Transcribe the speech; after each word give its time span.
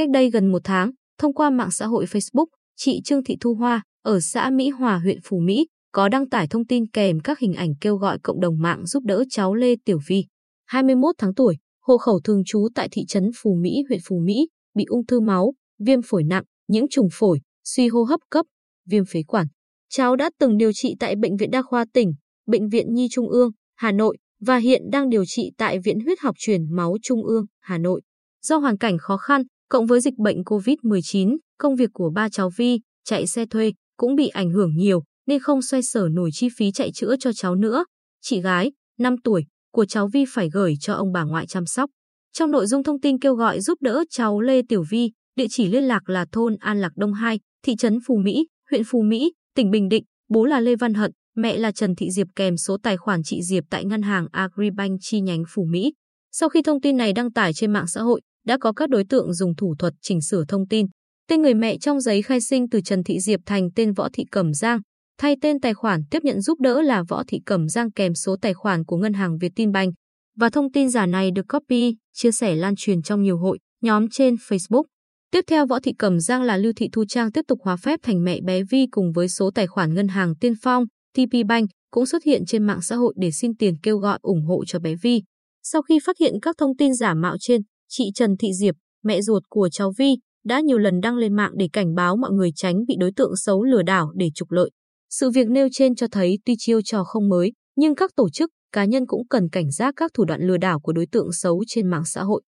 Cách 0.00 0.10
đây 0.10 0.30
gần 0.30 0.46
một 0.46 0.60
tháng, 0.64 0.90
thông 1.18 1.34
qua 1.34 1.50
mạng 1.50 1.70
xã 1.70 1.86
hội 1.86 2.04
Facebook, 2.04 2.46
chị 2.76 3.00
Trương 3.04 3.24
Thị 3.24 3.36
Thu 3.40 3.54
Hoa 3.54 3.82
ở 4.02 4.20
xã 4.20 4.50
Mỹ 4.50 4.68
Hòa 4.68 4.98
huyện 4.98 5.18
Phú 5.24 5.38
Mỹ 5.38 5.66
có 5.92 6.08
đăng 6.08 6.28
tải 6.28 6.46
thông 6.46 6.66
tin 6.66 6.90
kèm 6.90 7.20
các 7.20 7.38
hình 7.38 7.54
ảnh 7.54 7.74
kêu 7.80 7.96
gọi 7.96 8.18
cộng 8.22 8.40
đồng 8.40 8.62
mạng 8.62 8.86
giúp 8.86 9.02
đỡ 9.06 9.24
cháu 9.30 9.54
Lê 9.54 9.74
Tiểu 9.84 9.98
Vi, 10.06 10.24
21 10.66 11.14
tháng 11.18 11.34
tuổi, 11.34 11.56
hộ 11.82 11.98
khẩu 11.98 12.20
thường 12.24 12.42
trú 12.46 12.68
tại 12.74 12.88
thị 12.92 13.04
trấn 13.08 13.30
Phú 13.42 13.54
Mỹ, 13.62 13.82
huyện 13.88 14.00
Phú 14.08 14.16
Mỹ, 14.24 14.48
bị 14.74 14.84
ung 14.88 15.06
thư 15.06 15.20
máu, 15.20 15.52
viêm 15.78 16.00
phổi 16.02 16.24
nặng, 16.24 16.44
nhiễm 16.68 16.84
trùng 16.90 17.08
phổi, 17.12 17.40
suy 17.64 17.88
hô 17.88 18.02
hấp 18.02 18.20
cấp, 18.30 18.46
viêm 18.86 19.04
phế 19.04 19.22
quản. 19.22 19.46
Cháu 19.88 20.16
đã 20.16 20.30
từng 20.38 20.56
điều 20.56 20.72
trị 20.72 20.94
tại 21.00 21.16
Bệnh 21.16 21.36
viện 21.36 21.50
Đa 21.50 21.62
khoa 21.62 21.84
tỉnh, 21.92 22.12
Bệnh 22.46 22.68
viện 22.68 22.94
Nhi 22.94 23.08
Trung 23.10 23.28
ương, 23.28 23.50
Hà 23.76 23.92
Nội 23.92 24.16
và 24.40 24.56
hiện 24.56 24.82
đang 24.92 25.08
điều 25.08 25.24
trị 25.26 25.50
tại 25.58 25.78
Viện 25.78 26.00
Huyết 26.00 26.20
học 26.20 26.34
truyền 26.38 26.76
máu 26.76 26.96
Trung 27.02 27.26
ương, 27.26 27.44
Hà 27.60 27.78
Nội. 27.78 28.00
Do 28.42 28.56
hoàn 28.56 28.78
cảnh 28.78 28.98
khó 28.98 29.16
khăn, 29.16 29.42
cộng 29.70 29.86
với 29.86 30.00
dịch 30.00 30.18
bệnh 30.18 30.42
COVID-19, 30.42 31.36
công 31.58 31.76
việc 31.76 31.90
của 31.92 32.10
ba 32.10 32.28
cháu 32.28 32.50
Vi, 32.56 32.80
chạy 33.04 33.26
xe 33.26 33.46
thuê, 33.46 33.72
cũng 33.96 34.14
bị 34.14 34.28
ảnh 34.28 34.50
hưởng 34.50 34.76
nhiều 34.76 35.02
nên 35.26 35.40
không 35.40 35.62
xoay 35.62 35.82
sở 35.82 36.08
nổi 36.12 36.30
chi 36.32 36.48
phí 36.56 36.72
chạy 36.72 36.90
chữa 36.94 37.16
cho 37.20 37.32
cháu 37.32 37.54
nữa. 37.54 37.84
Chị 38.22 38.40
gái, 38.40 38.72
5 38.98 39.16
tuổi, 39.24 39.44
của 39.72 39.84
cháu 39.84 40.08
Vi 40.08 40.24
phải 40.28 40.48
gửi 40.52 40.74
cho 40.80 40.94
ông 40.94 41.12
bà 41.12 41.22
ngoại 41.22 41.46
chăm 41.46 41.66
sóc. 41.66 41.90
Trong 42.32 42.50
nội 42.50 42.66
dung 42.66 42.82
thông 42.82 43.00
tin 43.00 43.18
kêu 43.18 43.34
gọi 43.34 43.60
giúp 43.60 43.78
đỡ 43.82 44.04
cháu 44.10 44.40
Lê 44.40 44.62
Tiểu 44.68 44.84
Vi, 44.90 45.10
địa 45.36 45.46
chỉ 45.50 45.68
liên 45.68 45.84
lạc 45.84 46.10
là 46.10 46.26
thôn 46.32 46.56
An 46.60 46.80
Lạc 46.80 46.92
Đông 46.96 47.12
2, 47.12 47.40
thị 47.64 47.76
trấn 47.76 47.98
Phú 48.06 48.16
Mỹ, 48.24 48.46
huyện 48.70 48.82
Phú 48.86 49.02
Mỹ, 49.02 49.32
tỉnh 49.56 49.70
Bình 49.70 49.88
Định, 49.88 50.04
bố 50.28 50.44
là 50.44 50.60
Lê 50.60 50.76
Văn 50.76 50.94
Hận, 50.94 51.10
mẹ 51.36 51.58
là 51.58 51.72
Trần 51.72 51.94
Thị 51.94 52.10
Diệp 52.10 52.26
kèm 52.36 52.56
số 52.56 52.76
tài 52.82 52.96
khoản 52.96 53.20
chị 53.24 53.42
Diệp 53.42 53.64
tại 53.70 53.84
ngân 53.84 54.02
hàng 54.02 54.26
Agribank 54.32 54.98
chi 55.00 55.20
nhánh 55.20 55.42
Phú 55.48 55.64
Mỹ. 55.70 55.92
Sau 56.32 56.48
khi 56.48 56.62
thông 56.62 56.80
tin 56.80 56.96
này 56.96 57.12
đăng 57.12 57.32
tải 57.32 57.52
trên 57.52 57.72
mạng 57.72 57.86
xã 57.86 58.00
hội, 58.00 58.20
đã 58.46 58.58
có 58.60 58.72
các 58.72 58.90
đối 58.90 59.04
tượng 59.04 59.34
dùng 59.34 59.56
thủ 59.56 59.74
thuật 59.78 59.94
chỉnh 60.02 60.20
sửa 60.20 60.44
thông 60.48 60.68
tin. 60.68 60.86
Tên 61.28 61.42
người 61.42 61.54
mẹ 61.54 61.78
trong 61.78 62.00
giấy 62.00 62.22
khai 62.22 62.40
sinh 62.40 62.68
từ 62.68 62.80
Trần 62.80 63.02
Thị 63.02 63.20
Diệp 63.20 63.40
thành 63.46 63.68
tên 63.74 63.92
Võ 63.92 64.08
Thị 64.12 64.24
Cẩm 64.30 64.54
Giang, 64.54 64.80
thay 65.18 65.36
tên 65.40 65.60
tài 65.60 65.74
khoản 65.74 66.02
tiếp 66.10 66.18
nhận 66.22 66.40
giúp 66.40 66.60
đỡ 66.60 66.82
là 66.82 67.02
Võ 67.08 67.22
Thị 67.28 67.40
Cẩm 67.46 67.68
Giang 67.68 67.92
kèm 67.92 68.14
số 68.14 68.36
tài 68.42 68.54
khoản 68.54 68.84
của 68.84 68.96
ngân 68.96 69.12
hàng 69.12 69.38
Vietinbank. 69.38 69.94
Và 70.36 70.50
thông 70.50 70.72
tin 70.72 70.88
giả 70.88 71.06
này 71.06 71.30
được 71.30 71.48
copy, 71.48 71.96
chia 72.14 72.32
sẻ 72.32 72.54
lan 72.54 72.74
truyền 72.76 73.02
trong 73.02 73.22
nhiều 73.22 73.38
hội, 73.38 73.58
nhóm 73.82 74.08
trên 74.08 74.34
Facebook. 74.34 74.84
Tiếp 75.30 75.44
theo 75.46 75.66
Võ 75.66 75.80
Thị 75.80 75.92
Cẩm 75.98 76.20
Giang 76.20 76.42
là 76.42 76.56
Lưu 76.56 76.72
Thị 76.76 76.88
Thu 76.92 77.04
Trang 77.08 77.32
tiếp 77.32 77.42
tục 77.48 77.58
hóa 77.62 77.76
phép 77.76 78.00
thành 78.02 78.24
mẹ 78.24 78.40
bé 78.40 78.62
Vi 78.70 78.86
cùng 78.90 79.12
với 79.12 79.28
số 79.28 79.50
tài 79.54 79.66
khoản 79.66 79.94
ngân 79.94 80.08
hàng 80.08 80.34
Tiên 80.40 80.54
Phong, 80.62 80.84
TP 81.16 81.46
Bank 81.48 81.68
cũng 81.90 82.06
xuất 82.06 82.24
hiện 82.24 82.44
trên 82.46 82.66
mạng 82.66 82.82
xã 82.82 82.96
hội 82.96 83.14
để 83.16 83.30
xin 83.30 83.56
tiền 83.56 83.74
kêu 83.82 83.98
gọi 83.98 84.18
ủng 84.22 84.44
hộ 84.46 84.64
cho 84.66 84.78
bé 84.78 84.94
Vi. 85.02 85.22
Sau 85.62 85.82
khi 85.82 85.98
phát 86.04 86.16
hiện 86.20 86.34
các 86.42 86.56
thông 86.58 86.76
tin 86.76 86.94
giả 86.94 87.14
mạo 87.14 87.36
trên, 87.40 87.60
chị 87.90 88.04
Trần 88.14 88.36
Thị 88.36 88.48
Diệp, 88.60 88.74
mẹ 89.04 89.20
ruột 89.20 89.42
của 89.48 89.68
cháu 89.72 89.92
Vi, 89.98 90.16
đã 90.44 90.60
nhiều 90.60 90.78
lần 90.78 91.00
đăng 91.00 91.16
lên 91.16 91.36
mạng 91.36 91.52
để 91.56 91.68
cảnh 91.72 91.94
báo 91.94 92.16
mọi 92.16 92.30
người 92.30 92.50
tránh 92.56 92.74
bị 92.88 92.96
đối 92.98 93.12
tượng 93.16 93.36
xấu 93.36 93.64
lừa 93.64 93.82
đảo 93.82 94.12
để 94.14 94.30
trục 94.34 94.50
lợi. 94.50 94.70
Sự 95.10 95.30
việc 95.30 95.48
nêu 95.48 95.68
trên 95.72 95.94
cho 95.94 96.06
thấy 96.12 96.38
tuy 96.44 96.54
chiêu 96.58 96.80
trò 96.84 97.04
không 97.04 97.28
mới, 97.28 97.52
nhưng 97.76 97.94
các 97.94 98.10
tổ 98.16 98.30
chức, 98.30 98.50
cá 98.72 98.84
nhân 98.84 99.06
cũng 99.06 99.28
cần 99.28 99.48
cảnh 99.48 99.70
giác 99.70 99.94
các 99.96 100.10
thủ 100.14 100.24
đoạn 100.24 100.40
lừa 100.42 100.56
đảo 100.56 100.80
của 100.80 100.92
đối 100.92 101.06
tượng 101.06 101.32
xấu 101.32 101.64
trên 101.66 101.90
mạng 101.90 102.04
xã 102.04 102.22
hội. 102.22 102.42